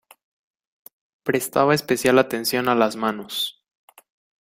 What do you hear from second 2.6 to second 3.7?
a las manos.